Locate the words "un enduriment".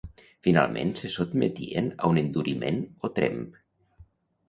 2.15-2.83